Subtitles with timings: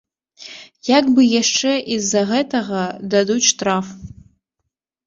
[0.99, 2.81] Як бы яшчэ і з-за гэтага
[3.17, 3.87] дадуць штраф.